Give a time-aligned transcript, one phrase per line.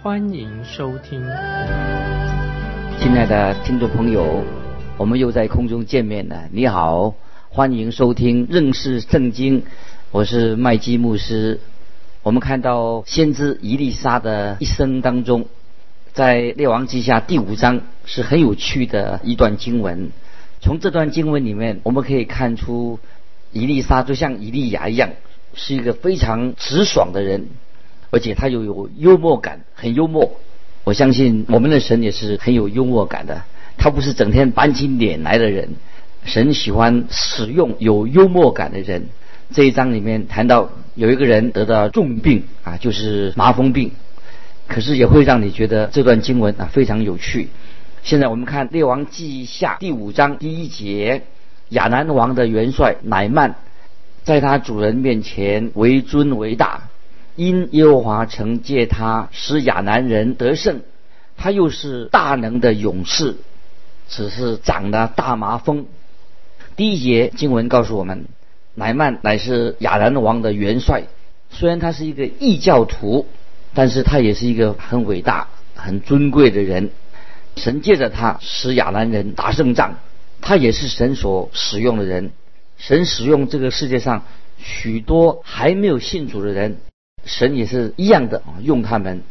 [0.00, 1.20] 欢迎收听。
[3.00, 4.44] 亲爱的听众朋友，
[4.96, 6.44] 我们又在空中见面了。
[6.52, 7.16] 你好，
[7.48, 9.64] 欢迎收听认识圣经，
[10.12, 11.58] 我是麦基牧师。
[12.22, 15.46] 我们看到先知伊丽莎的一生当中，
[16.12, 20.10] 在列王记下第五章是很有趣的一段经文。
[20.60, 23.00] 从这段经文里面，我们可以看出，
[23.52, 25.10] 伊丽莎就像伊利亚一样，
[25.54, 27.48] 是一个非常直爽的人，
[28.10, 30.30] 而且他又有幽默感，很幽默。
[30.84, 33.42] 我相信我们的神也是很有幽默感的，
[33.76, 35.68] 他不是整天板起脸来的人。
[36.24, 39.08] 神喜欢使用有幽默感的人。
[39.54, 43.92] 这一章里面谈到有一个人得到重病啊，就是麻风病，
[44.66, 47.48] 可是也会让你觉得这段经文啊非常有趣。
[48.02, 51.22] 现在我们看《列王记下》第五章第一节，
[51.70, 53.54] 亚南王的元帅乃曼，
[54.22, 56.88] 在他主人面前为尊为大，
[57.38, 60.80] 因耶和华曾借他使亚南人得胜，
[61.36, 63.36] 他又是大能的勇士，
[64.08, 65.86] 只是长了大麻风。
[66.74, 68.24] 第一节经文告诉我们。
[68.74, 71.04] 乃曼乃是亚兰王的元帅，
[71.50, 73.26] 虽然他是一个异教徒，
[73.72, 76.90] 但是他也是一个很伟大、很尊贵的人。
[77.54, 79.94] 神借着他使亚兰人打胜仗，
[80.40, 82.32] 他也是神所使用的人。
[82.78, 84.24] 神使用这个世界上
[84.58, 86.78] 许多还没有信主的人，
[87.28, 89.22] 神也是一样的用他们。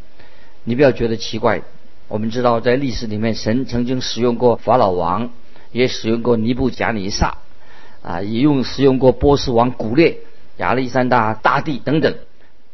[0.64, 1.60] 你不要觉得奇怪，
[2.08, 5.30] 我们知道在历史里面，神曾经使用过法老王，
[5.72, 7.36] 也使用过尼布贾尼撒。
[8.00, 10.18] 啊，也用使用过波斯王古列、
[10.58, 12.14] 亚历山大大帝等等。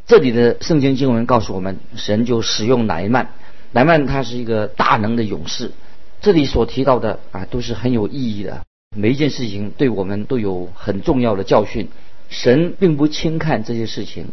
[0.06, 3.30] 这里的圣经经文告诉我们，神就使用乃曼。
[3.72, 5.72] 乃曼他是一个大能的勇士。
[6.20, 8.60] 这里所提到的啊，都是很有意义的。
[8.94, 11.88] 每一件事情对我们都有很重要的教训。
[12.28, 14.26] 神并不轻看这些事情。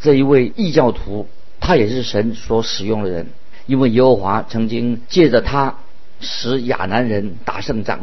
[0.00, 1.28] 这一位异教徒，
[1.60, 3.26] 他也是神所使用的人，
[3.66, 5.76] 因为耶和华曾经借着他
[6.20, 8.00] 使亚南人打胜仗。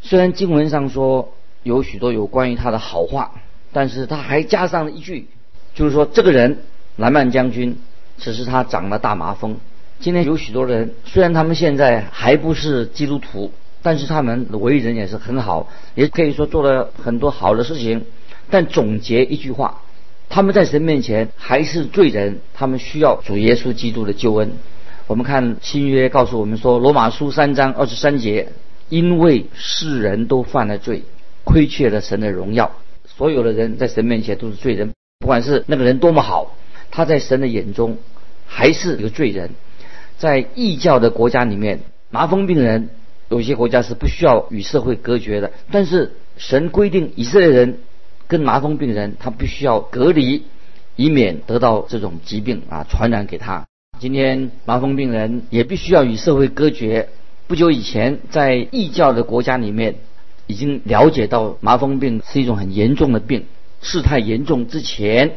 [0.00, 1.32] 虽然经文上说。
[1.64, 3.32] 有许多有关于他的好话，
[3.72, 5.26] 但是他还加上了一句，
[5.74, 6.60] 就是说这个人
[6.96, 7.76] 南曼将军
[8.16, 9.56] 只是他长了大麻风。
[9.98, 18.04] 今天有许多人，虽然他们现在还不是基督徒，但是他们为人也是很好，也可以说做了很多好的事情。
[18.48, 19.82] 但总结一句话，
[20.28, 24.52] 他们在神面前还是罪人，他们需要主耶稣基督的救恩。
[25.06, 28.48] 我们看新约告诉我们说，罗马书三章二十三节，
[28.88, 31.02] 因为世人都犯了罪。
[31.44, 32.72] 亏缺了神的荣耀，
[33.06, 36.54] 所有的人在神面前都是罪人，不管是那个人多么好，
[36.90, 37.96] 他在神的眼中
[38.46, 39.52] 还是一个罪人。
[40.18, 42.90] 在异教的国家里面，麻风病人
[43.30, 47.78] 有些国家是不需要与社会隔绝的，但是神规定以色列人
[48.28, 50.44] 跟麻风病人他必须要隔离，
[50.94, 53.66] 以免得到这种疾病啊传染给他。
[53.98, 57.08] 今天麻风病人也必须要与社会隔绝。
[57.48, 59.96] 不久以前，在异教的国家里面。
[60.50, 63.44] 已经了解到麻风病是一种很严重的病，
[63.82, 65.32] 事态严重之前，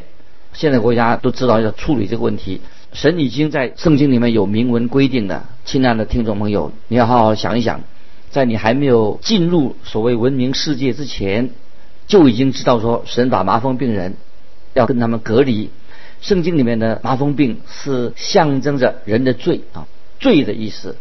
[0.54, 2.62] 现在国家都知道要处理这个问题。
[2.94, 7.82] 神已经在圣经里面有明文规定的，亲爱的听众朋友，你要好好想一想，
[8.30, 11.50] 在你还没有进入所谓文明世界之前，
[12.06, 14.14] 就已经知道说神把麻风病人
[14.74, 15.70] 要跟他们隔离。
[16.20, 19.86] 圣经里面的麻风病是象征着人的罪啊，
[20.20, 20.96] 罪的意思。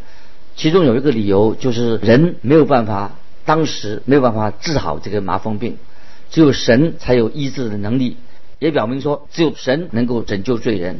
[0.56, 3.16] 其中有一个理由就是人没有办法。
[3.44, 5.78] 当时没有办法治好这个麻风病，
[6.30, 8.18] 只有神才有医治的能力，
[8.60, 11.00] 也表明说只有神能够拯救罪人。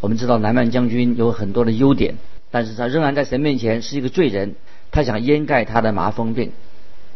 [0.00, 2.16] 我们知道南曼将军有很多的优点，
[2.50, 4.54] 但是他仍然在神面前是一个罪人。
[4.92, 6.52] 他想掩盖他的麻风病，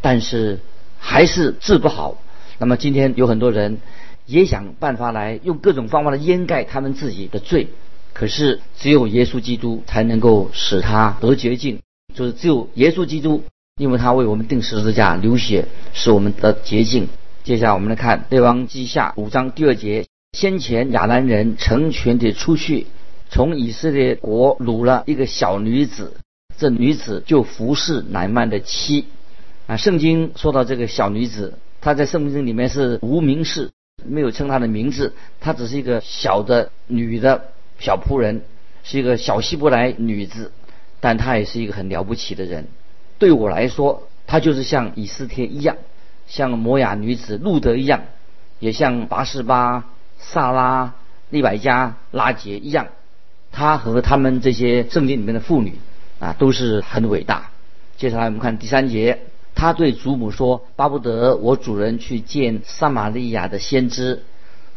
[0.03, 0.61] 但是
[0.99, 2.19] 还是治不好。
[2.59, 3.79] 那么今天有很多人
[4.27, 7.69] 也想办法来用各种方法来掩盖他们自己的罪，
[8.13, 11.81] 可是只有耶稣基督才能够使他得洁净，
[12.15, 13.43] 就是只有耶稣基督。
[13.81, 17.07] 因为他为我们定十字架流血，使我们得捷径。
[17.45, 22.89] 接下来我们来看《列王记下》五章第二节：先前亚兰人成群地出去，
[23.31, 26.17] 从以色列国掳了一个小女子，
[26.59, 29.05] 这女子就服侍乃曼的妻。
[29.69, 33.71] 啊，圣经说到这个小女子，她在圣经里面是无名氏，
[34.03, 38.41] 没有称她的名字，她只是一个小的女的小仆人，
[38.83, 40.53] 是一个小希伯来女子。
[41.01, 42.67] 但她也是一个很了不起的人。
[43.19, 45.77] 对我来说，她就是像以斯帖一样，
[46.27, 48.05] 像摩雅女子路德一样，
[48.61, 49.85] 也像拔示巴、
[50.19, 50.95] 萨拉、
[51.29, 52.87] 利百加、拉杰一样。
[53.53, 55.75] 她和他们这些圣经里面的妇女
[56.21, 57.51] 啊，都是很伟大。
[57.99, 59.21] 接下来我们看第三节，
[59.59, 64.23] 他对祖母说：“巴不得我主人去见撒玛利亚的先知，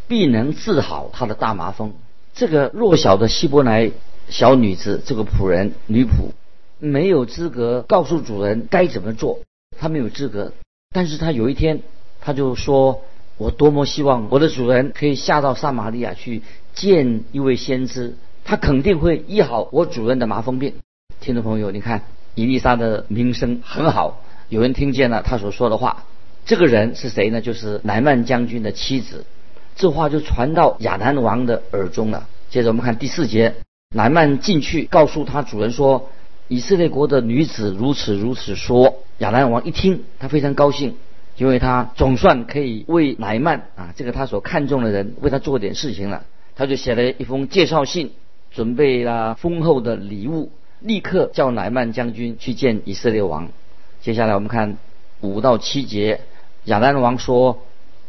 [0.07, 1.93] 必能治好他的大麻风。”
[2.33, 3.91] 这个弱小的希伯来
[4.27, 6.31] 小女子，这个仆人女仆，
[6.79, 9.41] 没有资格告诉主人该怎么做，
[9.79, 10.51] 她没有资格。
[10.89, 11.83] 但是她有一天，
[12.19, 13.03] 她就说
[13.37, 16.41] ：“我多么希望我的主人可以下到撒玛利亚去
[16.73, 20.73] 见一位先知。”他肯定会医好我主人的麻风病。
[21.19, 22.01] 听众朋友，你看
[22.33, 26.03] 伊丽莎的名声很好，有人听见了他所说的话。
[26.45, 27.39] 这个人是谁呢？
[27.39, 29.25] 就是乃曼将军的妻子。
[29.77, 32.27] 这话就传到亚兰王的耳中了。
[32.49, 33.55] 接着我们看第四节，
[33.95, 36.09] 乃曼进去告诉他主人说
[36.49, 40.95] ：“以色列国的女子如此如此说。”亚兰王一听，他非常高兴，
[41.37, 46.25] 因为他总算可以为乃曼啊这个他所看重的人为他做点事情了。
[46.57, 48.11] 他就写了一封介绍信。
[48.53, 50.51] 准备了丰厚的礼物，
[50.81, 53.47] 立刻叫乃曼将军去见以色列王。
[54.01, 54.77] 接下来我们看
[55.19, 56.21] 五到七节，
[56.63, 57.61] 亚兰王说：“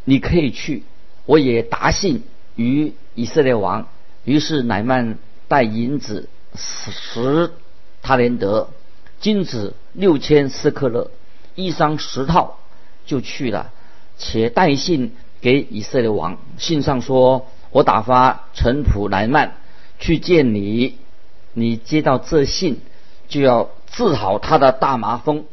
[0.05, 0.85] 你可以去，
[1.27, 2.23] 我也答信
[2.57, 3.87] 于以色列王。”
[4.25, 5.19] 于是乃曼
[5.49, 7.53] 带银子十
[8.01, 8.71] 塔连德，
[9.21, 11.11] 金子六千斯克勒，
[11.55, 12.59] 衣裳十套，
[13.05, 13.71] 就去了，
[14.17, 16.39] 且带信给以色列王。
[16.57, 19.57] 信上说：“我打发臣仆乃曼。”
[20.01, 20.97] 去见你，
[21.53, 22.81] 你接到这信，
[23.29, 25.45] 就要治好他的大麻风。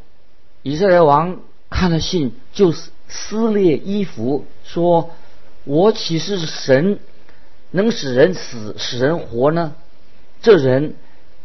[0.62, 5.10] 以色列王看了信，就撕裂衣服，说
[5.64, 6.98] ：“我岂是神，
[7.70, 9.74] 能使人死，使人活呢？
[10.42, 10.94] 这人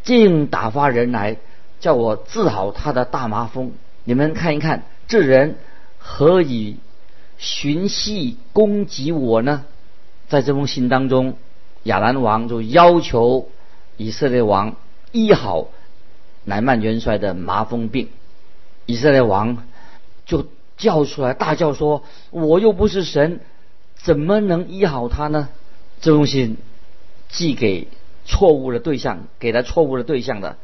[0.04, 1.38] 竟打发人来，
[1.80, 3.72] 叫我治好他的大麻风。
[4.04, 5.58] 你们看一看，这人
[5.98, 6.78] 何以
[7.38, 9.66] 寻隙攻击我呢？”
[10.28, 11.38] 在这封信当中。
[11.86, 13.48] 亚兰王就要求
[13.96, 14.76] 以色列王
[15.12, 15.68] 医好
[16.44, 18.10] 乃曼元帅的麻风病，
[18.86, 19.64] 以色列王
[20.26, 20.48] 就
[20.78, 23.40] 叫出来大叫说：“我又不是神，
[23.96, 25.50] 怎么能医好他呢？”
[26.02, 26.58] 这封信
[27.30, 27.88] 寄给
[28.26, 30.58] 错误的对象，给他错误的对象的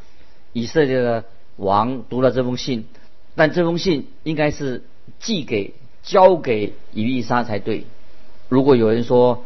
[0.53, 1.23] 以色列的
[1.55, 2.85] 王读了这封信，
[3.35, 4.83] 但这封信应该是
[5.19, 7.85] 寄给交给以利沙才对。
[8.49, 9.45] 如果有人说，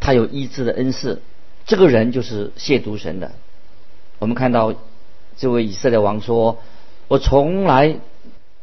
[0.00, 1.22] 他有医治的恩赐，
[1.64, 3.30] 这个人就是亵渎神的。
[4.18, 4.74] 我们看到
[5.36, 6.58] 这位以色列王说
[7.08, 7.96] ：“我从来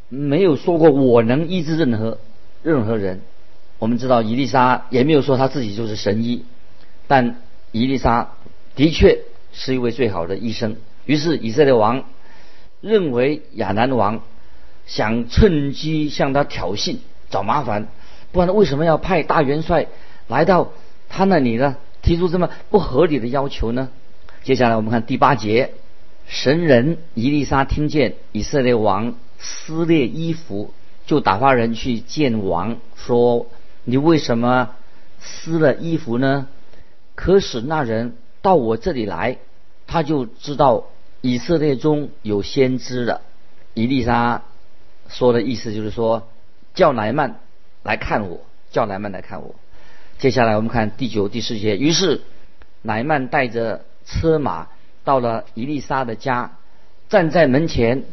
[0.09, 2.17] 没有说过我能医治任何
[2.63, 3.21] 任何人。”
[3.79, 6.43] 我们知道伊丽莎也没有说他自己就是神医，
[7.07, 7.37] 但
[7.71, 8.31] 伊丽莎
[8.75, 9.19] 的确
[9.53, 10.75] 是一位最好的医生。
[11.05, 12.03] 于是以色列王
[12.81, 14.21] 认为亚南王
[14.85, 16.97] 想趁机向他挑衅、
[17.29, 17.87] 找麻烦，
[18.31, 19.87] 不然为什么要派大元帅
[20.27, 20.71] 来到？
[21.11, 23.89] 他那里呢提出这么不合理的要求呢？
[24.43, 25.71] 接下来我们看第八节，
[26.29, 30.71] 神人伊丽莎听见以色列王撕裂衣服，
[31.07, 33.47] 就打发人去见王，说
[33.83, 34.69] ：“你为什么
[35.19, 36.47] 撕了衣服呢？”
[37.15, 39.39] 可使那人到我这里来，
[39.87, 40.85] 他就知道
[41.21, 43.21] 以色列中有先知了。
[43.73, 44.43] 伊丽莎
[45.07, 46.29] 说的意思就是说，
[46.75, 47.39] 叫乃曼
[47.81, 49.55] 来看我，叫乃曼来看我。
[50.19, 51.75] 接下来我们看第九、第十节。
[51.75, 52.21] 于是，
[52.83, 54.67] 乃曼带着车马
[55.09, 56.51] 到了伊丽莎的家，
[57.09, 58.03] 站在门前。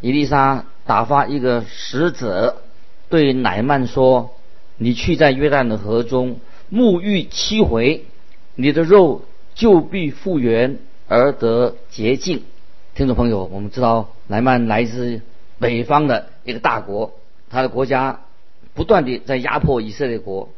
[0.00, 2.62] 伊丽莎打发一个使者
[3.10, 4.34] 对乃曼说
[4.78, 6.40] ：“你去在约旦的河中
[6.72, 8.06] 沐浴七回，
[8.54, 9.20] 你的肉
[9.54, 12.42] 就必复原而得洁净。”
[12.96, 15.20] 听众朋友，我们知道乃曼来自
[15.58, 17.12] 北方的一个大国，
[17.50, 18.20] 他的国家
[18.72, 20.48] 不断地在压迫以色列国。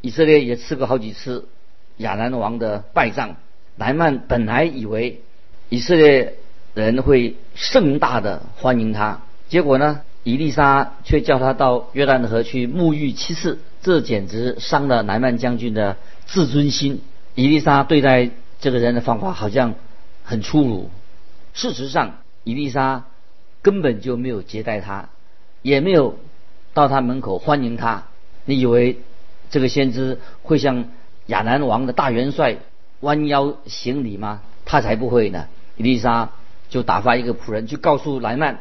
[0.00, 1.46] 以色列也吃过好几次
[1.98, 3.36] 亚兰王的败仗。
[3.76, 5.20] 乃曼本来以为
[5.72, 6.34] 以色列
[6.74, 17.00] 人会盛大的欢迎他，结果呢，伊丽莎却叫他到约旦河去沐浴七次，这简直伤了南曼将军的自尊心。
[17.34, 18.28] 伊丽莎对待
[18.60, 19.74] 这个人的方法好像
[20.22, 20.90] 很粗鲁。
[21.54, 23.04] 事实上，伊丽莎
[23.62, 25.08] 根本就没有接待他，
[25.62, 26.18] 也没有
[26.74, 28.08] 到他门口欢迎他。
[28.44, 28.98] 你以为？
[29.48, 30.84] 这个先知会向
[31.28, 32.58] 亚南王的大元帅
[33.00, 34.42] 弯腰行礼吗？
[34.66, 35.48] 他才不会呢！
[35.76, 36.30] 伊丽莎
[36.68, 38.60] 就打发一个仆人去告诉莱曼，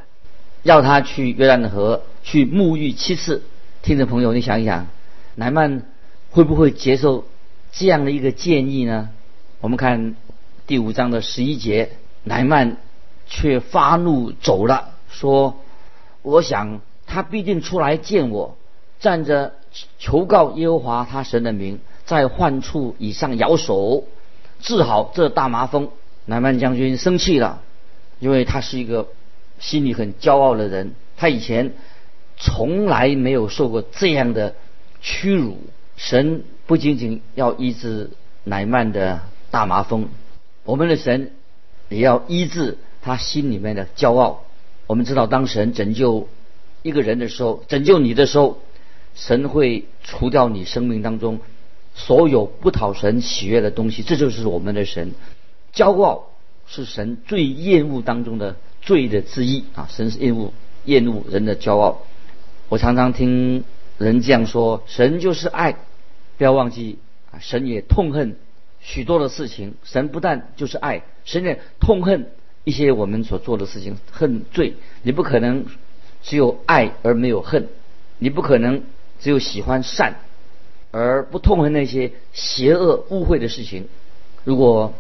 [0.63, 3.43] 要他去约旦河去沐浴七次。
[3.81, 4.87] 听众朋友，你想一想，
[5.35, 5.83] 莱曼
[6.29, 7.25] 会不会接受
[7.71, 9.09] 这样的一个建议呢？
[9.59, 10.15] 我们看
[10.67, 11.91] 第五章的十一节，
[12.23, 12.77] 莱曼
[13.27, 15.59] 却发怒走了，说
[16.21, 18.57] ：“我想他必定出来见我，
[18.99, 19.53] 站着
[19.99, 24.05] 求告耶和华他神的名，在患处以上摇手，
[24.59, 25.89] 治好这大麻风。”
[26.25, 27.61] 南曼将军生气了，
[28.19, 29.09] 因为他是一个
[29.59, 31.73] 心里很骄傲的人，他以前
[32.37, 34.55] 从来没有受过这样的
[35.01, 35.57] 屈辱。
[35.97, 38.09] 神不仅仅要医治
[38.43, 40.09] 乃曼的大麻风，
[40.63, 41.31] 我们的神
[41.89, 44.43] 也要医治他心里面的骄傲。
[44.87, 46.27] 我们知道，当神拯救
[46.81, 48.59] 一个人的时候，拯救你的时候，
[49.13, 51.39] 神会除掉你生命当中
[51.93, 54.01] 所有不讨神喜悦的东西。
[54.01, 55.11] 这就是我们的神。
[55.73, 56.29] 骄傲
[56.67, 59.87] 是神最厌恶当中的罪的之一啊！
[59.89, 60.53] 神是厌恶
[60.85, 62.01] 厌恶人的骄傲。
[62.69, 63.63] 我常常听
[63.97, 65.75] 人这样说：神就是爱。
[66.37, 66.97] 不要忘记
[67.31, 68.35] 啊，神也痛恨
[68.79, 69.75] 许多的事情。
[69.83, 72.31] 神不但就是爱，神也痛恨
[72.63, 74.75] 一些我们所做的事情，恨罪。
[75.03, 75.65] 你不可能
[76.23, 77.67] 只有爱而没有恨，
[78.17, 78.83] 你不可能
[79.19, 80.15] 只有喜欢善
[80.89, 83.87] 而不痛恨那些邪恶污秽的事情。
[84.43, 84.93] 如果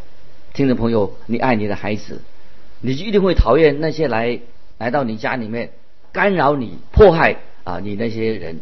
[0.53, 2.21] 听众朋友你爱你的孩子，
[2.81, 4.39] 你就一定会讨厌那些来
[4.77, 5.71] 来到你家里面
[6.11, 8.59] 干扰你、迫害啊你那些人，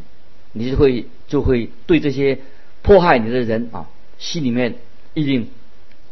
[0.53, 2.39] 你就会就会对这些。
[2.81, 4.75] 迫害你的人啊，心里面
[5.13, 5.49] 一定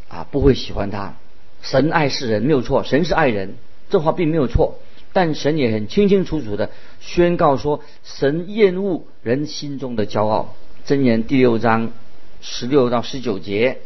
[0.10, 1.16] 啊不会喜欢他。
[1.62, 3.56] 神爱世人没有错，神是爱人，
[3.90, 4.78] 这话并没有错。
[5.14, 6.70] 但神也很清清楚楚的
[7.00, 10.56] 宣告说，神厌恶人心中的骄傲。
[10.86, 11.94] 箴言第六章
[12.42, 13.78] 十六到十九节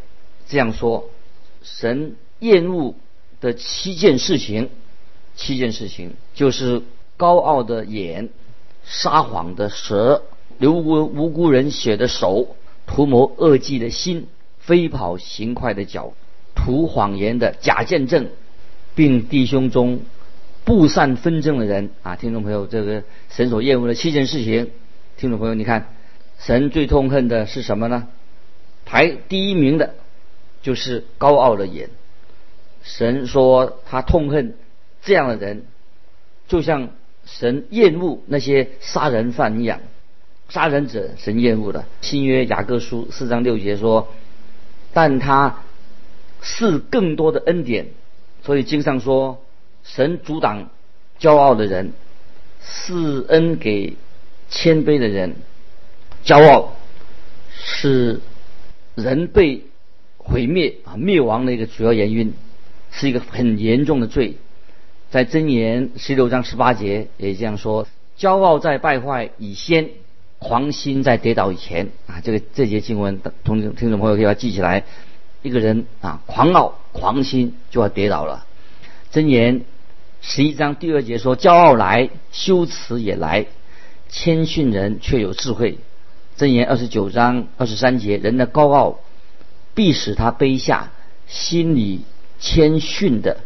[0.48, 1.08] 这样说：
[1.62, 2.96] 神厌恶
[3.40, 4.70] 的七件事情，
[5.36, 6.82] 七件事情就是
[7.18, 8.30] 高傲的眼、
[8.84, 10.24] 撒谎的舌、
[10.58, 12.56] 流无无辜人血的手。
[12.88, 14.28] 图谋恶计的心，
[14.60, 16.14] 飞跑行快的脚，
[16.56, 18.28] 图谎言的假见证，
[18.96, 20.02] 并弟兄中
[20.66, 22.18] 不散纷争的人啊！
[22.18, 24.72] 听众朋友，这个神所厌恶的七件事情，
[25.16, 25.94] 听众朋友，你看，
[26.38, 28.10] 神最痛恨的是什么呢？
[28.84, 29.94] 排第一名的，
[30.62, 31.90] 就是高傲的眼。
[32.84, 34.56] 神说他痛恨
[35.02, 35.66] 这样的人，
[36.48, 36.90] 就像
[37.26, 39.80] 神厌恶那些杀人犯一样。
[40.50, 41.86] 杀人者，神厌恶的。
[42.02, 44.10] 新约雅各书四章六节说
[44.92, 45.62] ：“但他
[46.42, 47.88] 是更多的恩典。”
[48.44, 49.42] 所以经上说
[49.86, 50.70] ：“神阻挡
[51.20, 51.94] 骄傲的人，
[52.60, 53.96] 赐恩给
[54.50, 55.36] 谦卑的人。”
[56.26, 56.74] 骄傲
[57.50, 58.20] 是
[58.96, 59.64] 人被
[60.24, 62.34] 毁灭啊灭亡的一个主要原因，
[62.92, 64.38] 是一个很严重的罪。
[65.10, 67.88] 在箴言十六章十八节也这样说
[68.18, 69.90] ：“骄傲在败坏以先。”
[70.44, 74.86] 狂心在跌倒以前啊，这个这节经文，同听众朋友可以要记起来。
[75.44, 78.48] 一个人啊，狂傲、狂心就要跌倒了。
[79.14, 79.62] 箴言
[80.20, 83.46] 十一章第二节说：“骄傲来，羞耻也来；
[84.10, 85.78] 谦逊人却有智慧。”
[86.36, 89.00] 箴言二十九章二十三节：“人的高傲
[89.74, 90.92] 必使他卑下，
[91.28, 92.02] 心里
[92.40, 93.38] 谦逊的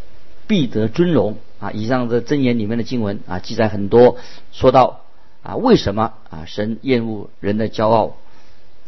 [0.47, 4.17] 必得尊荣。”啊，以上的箴言里面的经文啊，记载很多，
[4.51, 5.01] 说到。
[5.41, 6.45] 啊，为什么啊？
[6.47, 8.17] 神厌恶人的骄傲。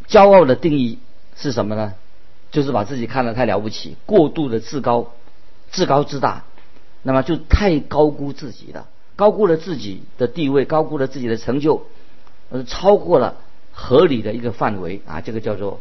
[0.07, 0.97] 骄傲的定义
[1.35, 1.93] 是什么呢？
[2.49, 5.11] 就是把自己看得太了不起，过度的自高、
[5.69, 6.45] 自高自大，
[7.03, 11.85] 那么就太高估自己了，高估了自己的地位，高估了自己的成就，
[12.49, 13.35] 呃，超过了
[13.71, 15.79] 合理的一个范围啊，这个叫做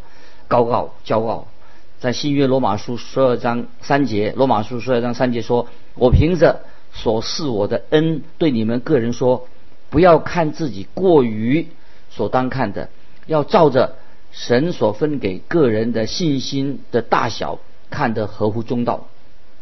[0.48, 1.48] 高傲、骄傲。
[1.98, 6.60] 在新约罗马书十二章三节，罗马书十二章三节说：“我凭着
[6.92, 9.48] 所示我的恩，对你们个人说。”
[9.88, 11.68] 不要看自己过于
[12.10, 12.88] 所当看的，
[13.26, 13.94] 要照着
[14.32, 19.06] 神所分给个人的信心的大小看得合乎中道。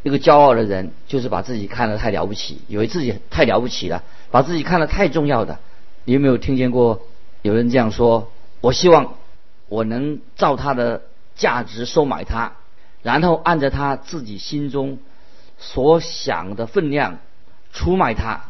[0.02, 5.58] 一个骄傲的人就是把自己看得太了不起，以为自己太了不起了，把自己看得太重要的。
[6.04, 7.02] 你有没有听见过
[7.42, 8.30] 有人这样说？
[8.62, 9.12] 我希望
[9.68, 11.02] 我能照他的
[11.34, 12.52] 价值收买他，
[13.02, 14.98] 然后按照他自己心中
[15.58, 17.18] 所想的分量
[17.72, 18.44] 出卖他。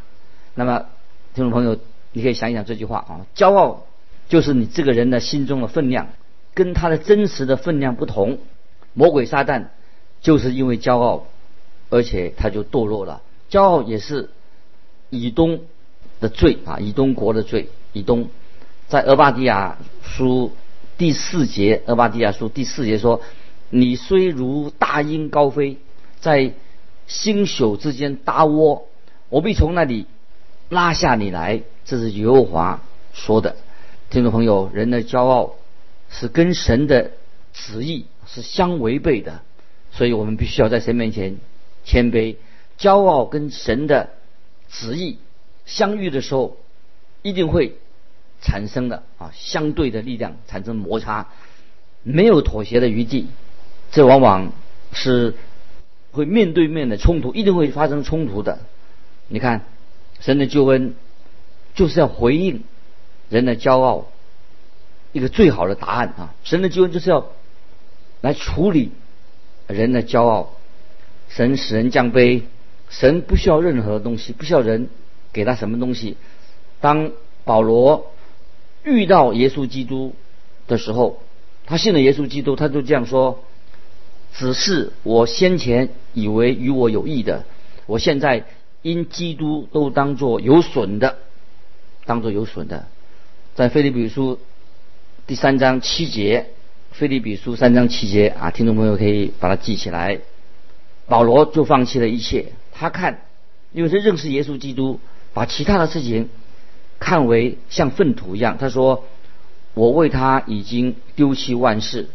[0.54, 0.86] 那么。
[1.34, 1.76] 听众朋友，
[2.12, 3.86] 你可以想一想这句话啊，骄傲
[4.28, 6.10] 就是你这个人的心中的分量，
[6.54, 8.38] 跟他的真实的分量不同。
[8.92, 9.64] 魔鬼撒旦
[10.20, 11.26] 就是因为骄傲，
[11.90, 13.20] 而且他就堕落了。
[13.50, 14.30] 骄傲也是
[15.10, 15.62] 以东
[16.20, 17.68] 的罪啊，以东国的罪。
[17.92, 18.28] 以东
[18.86, 20.52] 在俄巴底亚书
[20.98, 23.20] 第四节，厄巴迪亚书第四节说
[23.70, 25.78] ：“你虽如大鹰高飞，
[26.20, 26.52] 在
[27.06, 28.86] 星宿之间搭窝，
[29.28, 30.06] 我必从那里。”
[30.70, 32.82] 拉下你来，这是耶和华
[33.12, 33.54] 说的。
[34.08, 35.56] 听众朋友，人的骄傲
[36.08, 37.10] 是跟神的
[37.52, 39.42] 旨意是相违背的，
[39.92, 41.36] 所以我们必须要在神面前
[41.84, 42.36] 谦卑，
[42.78, 44.08] 骄傲跟神的
[44.70, 45.18] 旨意
[45.66, 46.56] 相遇的时候，
[47.20, 47.76] 一定会
[48.44, 51.28] 产生的啊相对的力量产生摩擦，
[52.02, 53.26] 没有妥协的余地，
[53.90, 54.52] 这往往
[54.92, 55.34] 是
[56.12, 58.58] 会面对面的冲突，一定会发生冲突的。
[59.28, 59.62] 你看，
[60.20, 60.94] 神的救恩
[61.74, 62.62] 就是要回应
[63.30, 64.06] 人的骄傲，
[65.12, 66.34] 一个最好的答案啊！
[66.44, 67.26] 神的救恩就是要
[68.20, 68.92] 来处理
[69.66, 70.52] 人的骄傲，
[71.28, 72.42] 神使人降卑。
[72.90, 74.88] 神不需要任何东西，不需要人
[75.32, 76.16] 给他什么东西。
[76.80, 77.10] 当
[77.44, 78.12] 保罗
[78.84, 80.14] 遇到耶稣基督
[80.68, 81.22] 的时候，
[81.66, 83.42] 他信了耶稣基督，他就这样说
[84.34, 87.44] ：“只是我先前以为与我有益的，
[87.86, 88.44] 我现在
[88.82, 91.16] 因基督都当作有损的，
[92.04, 92.86] 当作有损的。”
[93.56, 94.38] 在腓利比书
[95.26, 96.46] 第三章七节，
[96.90, 100.20] 腓利比书三章七节啊，听众朋友可以把它记起来。
[101.06, 102.52] 保罗就放弃了一切。
[102.72, 103.20] 他看，
[103.72, 104.98] 因为他认识耶稣基督，
[105.32, 106.28] 把其他的事情
[107.04, 108.56] 看为像粪土一样。
[108.58, 109.04] 他说
[109.74, 112.08] ：“我为他已经丢弃万事。”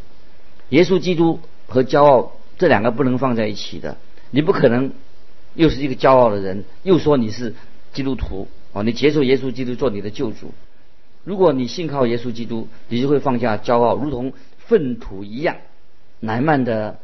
[0.69, 3.97] 耶稣基督和骄傲这两个不能放在一起的。
[4.31, 4.91] 你不可能
[5.53, 7.53] 又是一个骄傲的人，又说你是
[7.93, 10.53] 基督徒哦，你接受耶稣基督做你的救主。
[11.23, 15.57] 如果你信靠耶稣基督，你就会放下骄傲，如同粪土一样。
[16.19, 16.97] 乃曼的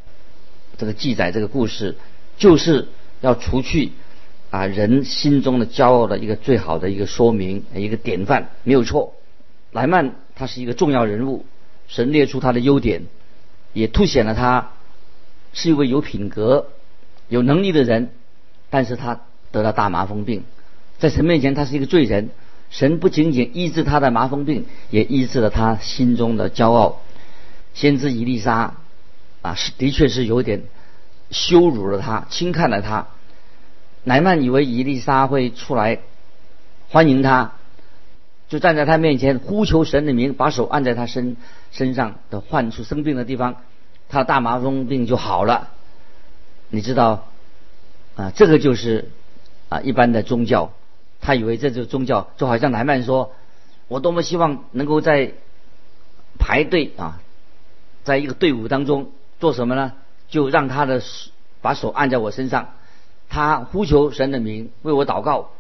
[0.80, 1.96] 这个记载，这个故事
[2.38, 2.88] 就是。
[3.22, 3.92] 要除去
[4.56, 9.14] 啊人心中的骄傲的一个最好的一个说明一个典范没有错，
[9.74, 11.46] 莱曼他是一个重要人物，
[11.90, 13.02] 神列出他的优点，
[13.74, 14.72] 也凸显了他
[15.52, 16.68] 是一位有品格、
[17.28, 18.12] 有能力的人，
[18.70, 20.46] 但是他得了大麻风病，
[21.00, 22.30] 在神面前他是一个罪人，
[22.70, 27.02] 神不仅仅医治他的麻风病，也医治了他心中的骄傲。
[27.74, 28.76] 先知伊丽莎
[29.42, 30.64] 啊是的确是有点
[31.30, 33.08] 羞辱了他，轻看了他。
[34.06, 36.00] 乃曼以为伊丽莎会出来
[36.90, 37.54] 欢迎他，
[38.48, 41.38] 就站在他面前呼求神的名，把手按在他身
[41.72, 43.58] 身上的患处生病的地方，
[44.08, 45.70] 他大麻风病就好了。
[46.70, 47.28] 你知道
[48.16, 49.10] 啊，这个就是
[49.70, 50.72] 啊一般的宗教，
[51.20, 53.34] 他以为这就是宗教，就好像乃曼说
[53.90, 55.34] ：“我多么希望能够在
[56.38, 57.20] 排队啊，
[58.04, 59.94] 在一个队伍当中做什么呢？
[60.30, 61.02] 就让他的
[61.62, 62.70] 把手按在我身上。”
[63.36, 65.52] 他呼求神的名为我祷告，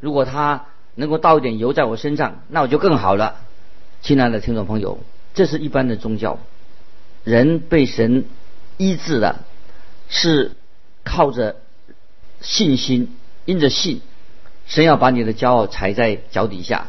[0.00, 0.66] 如果他
[0.96, 3.36] 能够倒一点油在我身上，那我就更好了。
[4.02, 4.98] 亲爱的听众朋友，
[5.32, 6.40] 这是一般的宗教，
[7.22, 8.24] 人被神
[8.78, 9.44] 医治了，
[10.08, 10.56] 是
[11.04, 11.54] 靠着
[12.40, 14.00] 信心，因着信，
[14.66, 16.88] 神要把你的骄傲踩在脚底下。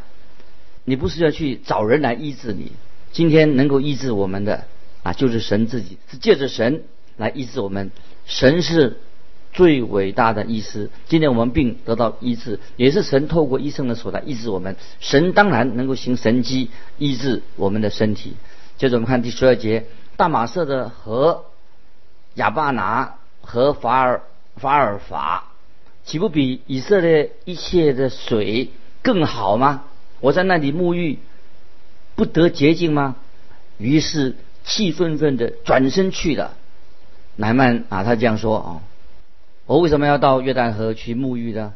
[0.85, 2.71] 你不是要去找人来医治你，
[3.11, 4.63] 今天能够医治我们的
[5.03, 7.91] 啊，就是神自己，是借着神来医治我们。
[8.25, 8.97] 神是。
[9.53, 14.75] 最伟大的医师，今天我们病得到医治，也是神透过医生的手来医治我们。
[14.99, 18.35] 神当然能够行神迹医治我们的身体。
[18.77, 19.85] 接着我们看第十二节，
[20.15, 21.45] 大马色的河
[22.35, 24.23] 亚巴拿和法尔
[24.55, 25.49] 法尔法，
[26.05, 28.69] 岂不比以色列一切的水
[29.01, 29.83] 更好吗？
[30.21, 31.19] 我在那里沐浴，
[32.15, 33.17] 不得洁净吗？
[33.77, 36.53] 于是气愤愤的转身去了。
[37.35, 38.81] 乃曼啊，他这样说啊。
[39.71, 41.73] 我为什么要到约旦河去沐浴呢？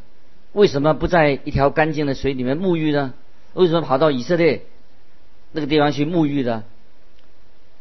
[0.51, 3.13] 为什么不在一条干净的水里面沐浴呢？
[3.53, 4.63] 为什么跑到以色列
[5.53, 6.65] 那个地方去沐浴呢？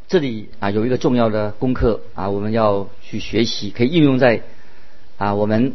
[0.07, 4.43] 这里啊有一个重要的功课啊，我们要去学习，可以应用在
[5.19, 5.73] 啊我们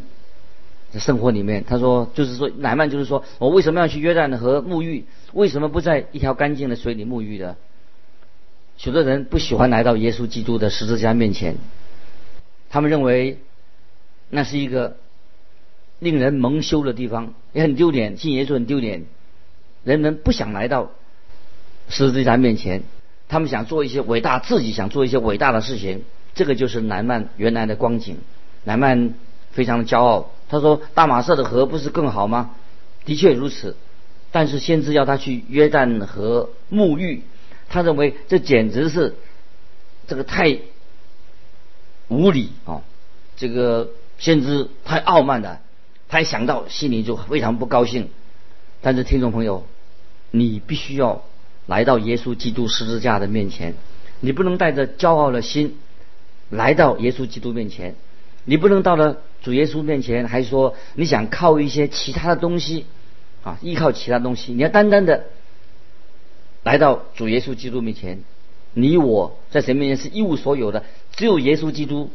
[0.93, 1.65] 的生活里面。
[1.67, 5.03] 他说，就是说，乃曼就是说我为什么要去约旦河沐浴？
[5.33, 7.57] 为什么不在一条干净的水里沐浴的？
[8.77, 11.57] 许多人不喜欢来到耶稣基督的十字架面前，
[12.69, 13.39] 他们认为。
[14.29, 14.97] 那是一个
[15.97, 18.15] 令人蒙羞的地方，也很丢脸。
[18.17, 19.05] 信耶稣很丢脸，
[19.83, 20.91] 人们不想来到
[21.89, 22.83] 十字架面前，
[23.27, 26.03] 他们想做一些伟大，自己想做一些伟大的事情。
[26.35, 28.17] 这个就是南曼原来的光景。
[28.63, 29.15] 南曼
[29.51, 32.51] 非常的骄傲，他说：“大马色的河不是更好吗？”
[33.05, 33.75] 的确如此，
[34.31, 37.23] 但是先知要他去约旦河沐浴，
[37.67, 39.15] 他认为这简直是
[40.07, 40.59] 这个太
[42.09, 42.83] 无理啊！
[43.35, 43.89] 这个。
[44.19, 45.61] 先知太傲慢了，
[46.09, 48.09] 他一想到心里就非常不高兴。
[48.81, 49.65] 但是听众朋友，
[50.31, 51.23] 你必须要
[51.67, 53.75] 来到耶稣基督十字架的面前，
[54.19, 55.77] 你不能带着骄傲的心
[56.49, 57.95] 来到耶稣基督面前，
[58.43, 62.85] 你不能到了主耶稣面前还说你想靠一些其他的东西
[63.43, 65.25] 啊，依靠其他东西，你要单单的
[66.63, 68.21] 来到主耶稣基督面前。
[68.73, 70.83] 你我在神面前是一无所有的，
[71.15, 72.11] 只有耶稣基督。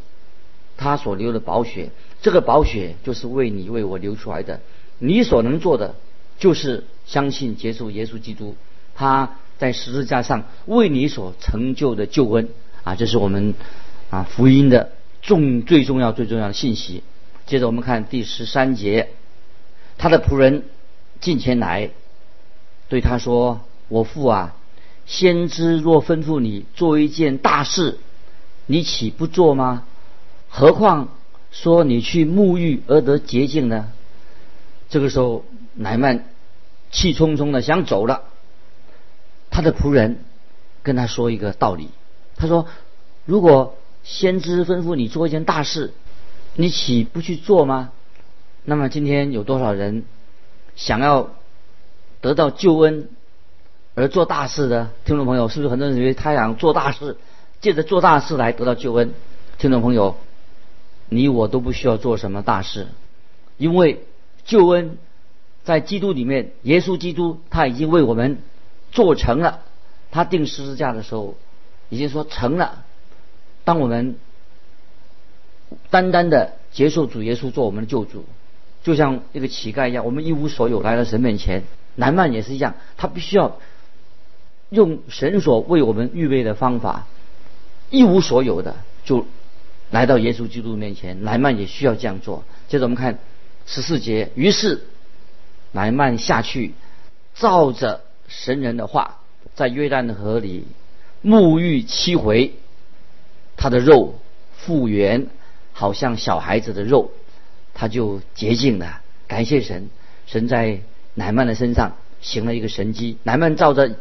[0.76, 1.90] 他所流的宝血，
[2.22, 4.60] 这个宝血就是为你为我流出来的。
[4.98, 5.94] 你所能做的，
[6.38, 8.56] 就是相信接受耶稣基督，
[8.94, 12.48] 他在十字架上为你所成就的救恩
[12.82, 12.94] 啊！
[12.94, 13.54] 这是我们
[14.10, 17.02] 啊福音的重最重要最重要的信息。
[17.46, 19.10] 接着我们看第十三节，
[19.98, 20.64] 他的仆人
[21.20, 21.90] 进前来，
[22.88, 24.56] 对他说：“我父啊，
[25.06, 27.98] 先知若吩咐你做一件大事，
[28.66, 29.84] 你岂不做吗？
[30.57, 31.09] 何况
[31.51, 33.88] 说你去沐浴而得洁净呢？”
[34.88, 36.27] 这个时候，乃曼
[36.93, 38.23] 气冲冲的想走了。
[39.51, 40.21] 他的仆人
[40.85, 41.88] 跟他说一个道理，
[42.37, 42.69] 他说
[43.27, 45.93] ：“如果先知吩咐你做一件大事，
[46.55, 47.90] 你岂不去做吗？
[48.64, 50.05] 那么今天有多少人
[50.77, 51.31] 想要
[52.21, 53.09] 得到救恩
[53.97, 54.90] 而做大事的？
[55.05, 57.17] 听众朋友，是不是很多人认为他想做大事，
[57.61, 59.12] 借着做大事来得到救恩？
[59.59, 60.17] 听众朋友，
[61.14, 62.88] 你我都不需要做什么大事，
[63.57, 64.03] 因为
[64.44, 64.98] 救恩
[65.62, 68.38] 在基督里面，耶稣基督他已经为我们
[68.92, 69.61] 做成了。
[70.11, 71.37] 他定十字架的时候
[71.88, 72.85] 已经说成了。
[73.64, 74.16] 当我们
[75.90, 78.24] 单单的接受主耶稣做我们的救主，
[78.85, 81.64] 就像一个乞丐一样，我们一无所有来到神面前。
[81.96, 83.59] 南曼也是一样，他必须要
[84.70, 87.07] 用神所为我们预备的方法，
[87.90, 89.27] 一无所有的就
[89.90, 91.23] 来到耶稣基督面前。
[91.23, 92.44] 莱曼也需要这样做。
[92.68, 93.18] 接着我们看
[93.66, 94.83] 十四节，于是
[95.73, 96.75] 莱曼下去，
[97.35, 99.20] 照着神人的话，
[99.55, 100.66] 在约旦河里
[101.23, 102.55] 沐浴七回，
[103.57, 104.18] 他的肉
[104.57, 105.27] 复原。
[105.77, 107.11] 好像小孩子的肉，
[107.75, 109.01] 他就洁净了。
[109.27, 109.90] 感谢神，
[110.25, 110.83] 神在
[111.14, 113.18] 乃曼的身上行了一个神迹。
[113.25, 113.97] 乃曼照着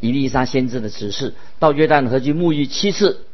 [0.00, 3.26] 伊丽莎先知的指示，到约旦河去沐浴七次，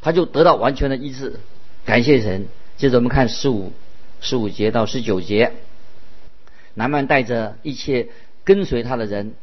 [0.00, 1.40] 他就得到完全的医治。
[1.84, 2.46] 感谢神。
[2.76, 3.72] 接着我们看十五
[4.20, 5.52] 十五节到十九节，
[6.74, 8.08] 南曼带着一切
[8.44, 9.34] 跟随他的人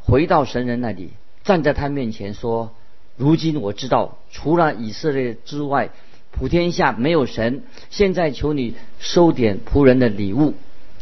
[0.00, 1.10] 回到神人那里，
[1.44, 2.74] 站在他面前说
[3.16, 5.90] ：“如今我知道，除了以色列之外。”
[6.30, 10.54] 普天下没有神，现在求你收点仆人的礼物。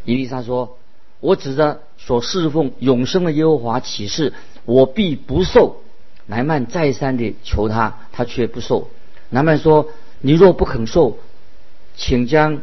[0.04, 0.78] 伊丽莎说
[1.20, 4.32] ：“我指着所侍奉永生的耶和华起誓，
[4.64, 5.82] 我必不受。”
[6.26, 8.90] 南曼再三地求他，他却不受。
[9.30, 9.88] 南曼说
[10.20, 11.18] ：“你若不肯受，
[11.96, 12.60] 请将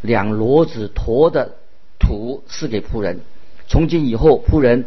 [0.00, 1.56] 两骡子驮的
[1.98, 3.20] 土赐给仆人。
[3.68, 4.86] 从今以后，仆人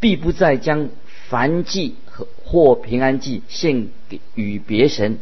[0.00, 0.88] 必不再将
[1.30, 5.18] 燔祭和或平安祭献给与别神。”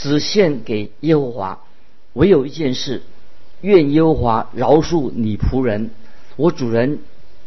[0.00, 1.60] 只献给耶和华，
[2.12, 3.02] 唯有一件事，
[3.62, 5.90] 愿耶和华饶恕你仆人。
[6.36, 7.00] 我主人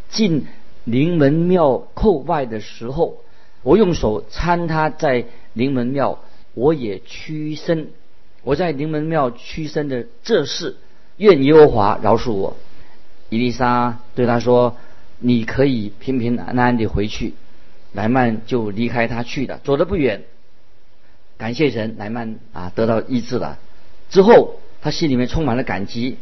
[0.10, 0.48] 进
[0.84, 3.20] 灵门庙叩拜的时候，
[3.64, 6.20] 我用手搀他在灵门庙，
[6.54, 7.90] 我也屈身。
[8.44, 10.78] 我在灵门庙屈身的这事，
[11.18, 12.58] 愿耶和华饶恕我。
[13.30, 14.78] 伊丽莎对他说
[15.20, 17.34] ：“你可以平平安安地回去。”
[17.94, 20.24] 莱曼就离开他去了，走得不远。
[21.38, 23.60] 感谢神，莱曼啊得到医治了。
[24.10, 26.18] 之后，他心里面充满了感激。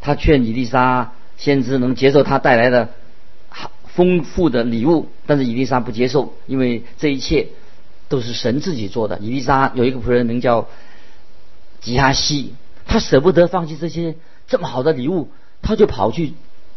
[0.00, 2.90] 他劝伊丽莎先知能接受他带来的
[3.96, 7.48] 丰富的礼物，但是伊丽莎不接受，因为这一切
[8.08, 9.18] 都是神自己做的。
[9.18, 10.68] 伊丽莎有一个仆人名叫
[11.80, 12.54] 吉哈西，
[12.84, 14.14] 他舍不得放弃这些
[14.46, 15.30] 这么好的礼物，
[15.62, 16.34] 他就跑去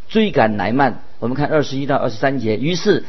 [0.07, 1.01] 追赶乃曼。
[1.19, 3.03] 我们看二十一到二十三节，于是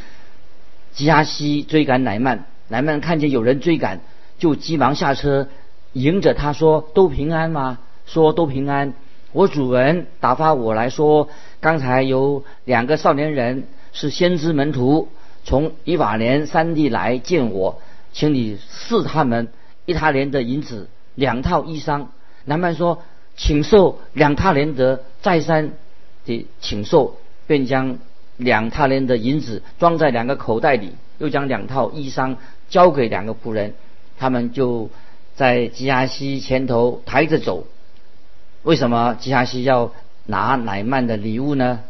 [0.92, 4.00] 吉哈西追赶乃曼，乃曼看见有人追赶。
[4.40, 5.48] 就急忙下车，
[5.92, 8.94] 迎着他说：“都平安吗？”说：“都平安。”
[9.32, 11.28] 我主人打发我来说，
[11.60, 15.08] 刚才有两个少年人是先知门徒，
[15.44, 17.80] 从以法莲山地来见我，
[18.12, 19.48] 请你赐他们
[19.86, 22.06] 一他连的银子，两套衣裳。
[22.44, 23.02] 南曼说
[23.36, 25.72] ：“请受两他连德再三
[26.24, 27.98] 的请受，便将
[28.36, 32.36] 两他连的银子装在两个口袋里，又将两套衣裳
[32.68, 33.74] 交给两个仆人。”
[34.18, 34.90] 他们就
[35.34, 37.66] 在吉亚西前头抬着走。
[38.62, 39.92] 为什么吉亚西要
[40.26, 41.80] 拿乃曼的礼物呢？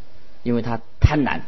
[0.45, 1.41] 因为他贪婪。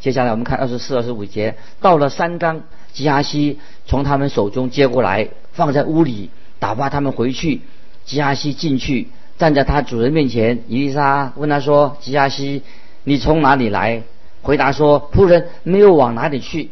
[0.00, 7.60] 接下来我们看二十四、二十五节，到了三章，基亚西从他们手中接过来，放在屋里，打发他们回去。
[8.04, 9.08] 基亚西进去，
[9.38, 10.62] 站在他主人面前。
[10.68, 12.62] 伊丽莎问他说：“基亚西，
[13.04, 14.02] 你从哪里来？”
[14.42, 16.70] 回答说：“仆人没有往哪里去。”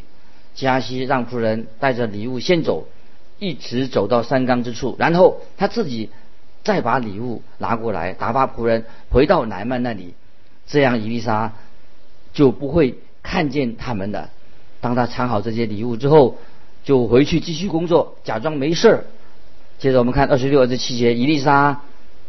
[0.55, 2.87] 基亚西让仆人带着礼物先走。
[3.39, 6.09] 一直走到山冈之处，然后他自己
[6.65, 10.15] 再把礼物拿过来，打发仆人回到乃曼那里，
[10.67, 11.53] 这样伊丽莎
[12.33, 12.95] 就不会
[13.27, 14.31] 看见他们的。
[14.81, 16.39] 当他藏好这些礼物之后，
[16.85, 19.05] 就回去继续工作，假装没事儿。
[19.81, 21.81] 接着我们看二十六、二十七节，伊丽莎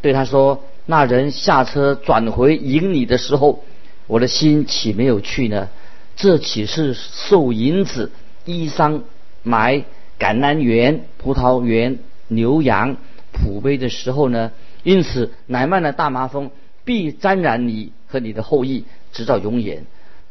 [0.01, 3.63] 对他说：“那人下车转回迎你的时候，
[4.07, 5.69] 我的心岂没有去呢？
[6.15, 8.11] 这岂是受银子、
[8.45, 9.01] 衣裳、
[9.43, 9.83] 买
[10.17, 12.97] 橄榄园、葡萄园、牛羊、
[13.31, 14.51] 仆杯的时候呢？
[14.83, 16.49] 因此，乃曼的大麻风
[16.83, 19.85] 必沾染你和你的后裔，直到永远。”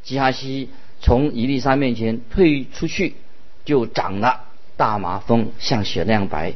[0.06, 3.16] 基哈西从伊丽莎面前退出去，
[3.64, 4.42] 就长了
[4.76, 6.54] 大麻风，像雪那样白。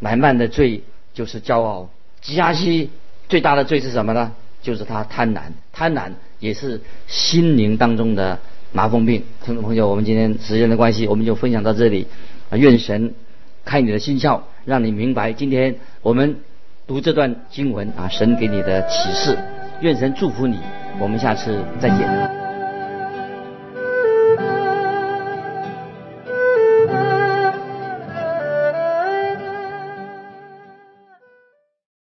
[0.00, 0.82] 乃曼的罪
[1.14, 1.88] 就是骄傲。
[2.20, 2.90] 基哈西
[3.28, 4.32] 最大的罪是什么呢？
[4.62, 8.40] 就是他贪婪，贪婪也是心灵当中的
[8.72, 9.22] 麻风病。
[9.44, 12.08] 听众朋友，我们今天时间的关系，我们就分享到这里。
[12.50, 13.14] 啊，愿神
[13.64, 16.40] 开你的心窍，让你明白今天我们
[16.88, 19.38] 读这段经文啊，神给你的启示。
[19.80, 20.58] 愿神祝福你。
[20.98, 22.47] 我们下次再见。